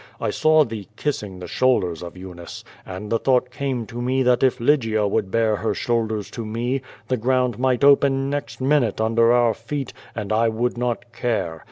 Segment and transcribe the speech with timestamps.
[0.19, 2.63] I saw thee kissing the shoulders of Eunice.
[2.87, 6.81] And the thought came to me that if Lygia would bare her shoulders to me,
[7.07, 11.59] the ground might open next minute under our feet, and I would not care.